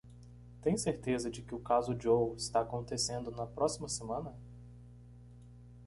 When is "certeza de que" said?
0.79-1.53